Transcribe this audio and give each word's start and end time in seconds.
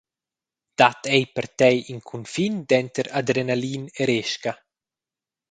Dat 0.81 1.01
ei 1.15 1.25
per 1.33 1.47
Tei 1.59 1.77
in 1.91 2.01
cunfin 2.09 2.55
denter 2.69 3.07
adrenalin 3.19 3.83
e 3.99 4.03
resca? 4.11 4.51